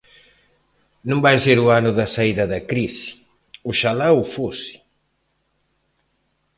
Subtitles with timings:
[1.09, 3.09] Non vai ser o ano da saída da crise,
[3.69, 4.75] oxalá o fose.